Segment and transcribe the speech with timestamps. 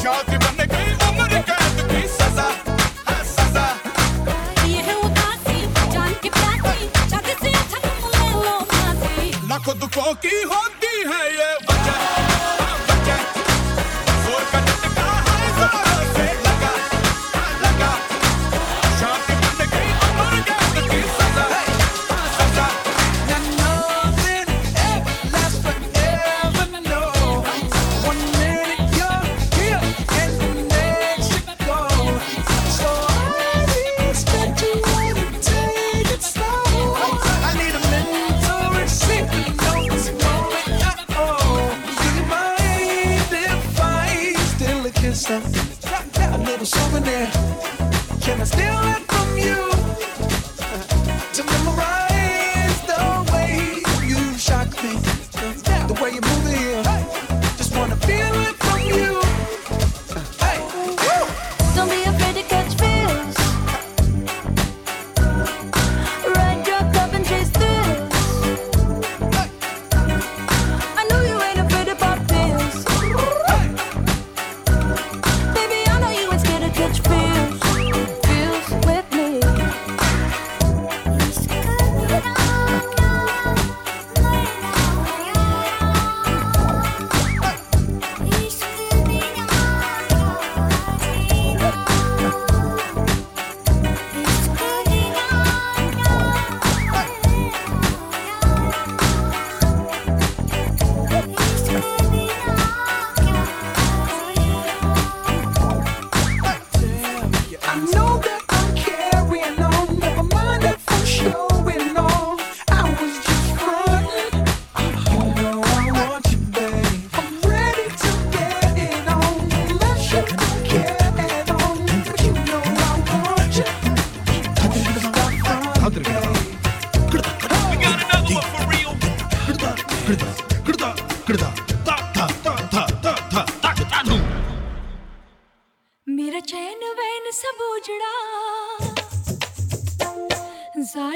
[0.00, 2.48] शादी बन गई उम्र कैद की सजा,
[3.08, 3.66] हाँ सजा.
[4.66, 4.94] ये है
[10.26, 11.50] की होती है ये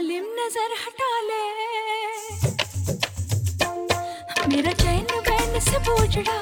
[0.04, 1.44] जालिम नज़र हटा ले।
[4.48, 6.36] मेरा चैन बैन से बोझड़ा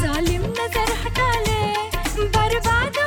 [0.00, 1.60] जालिम नज़र हटा ले।
[2.34, 2.98] बर्बाद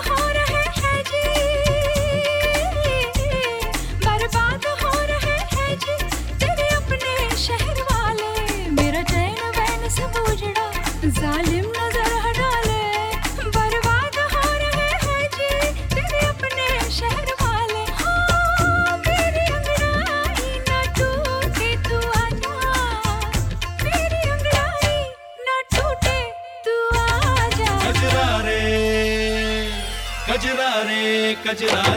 [31.48, 31.97] cachetada.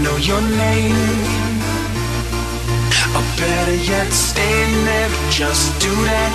[0.00, 0.96] know your name.
[3.16, 6.32] Or better yet, stand there, just do that.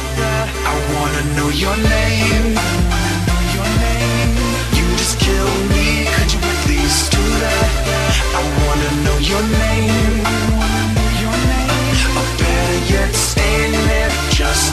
[0.71, 2.53] I wanna know your name.
[4.77, 7.69] You just kill me, could you please do that?
[8.39, 10.17] I wanna know your name.
[12.19, 14.66] Or better yet, stand there, just